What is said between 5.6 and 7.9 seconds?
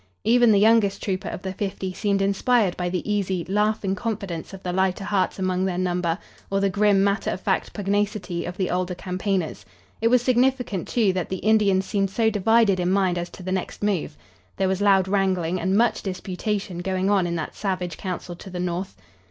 their number, or the grim, matter of fact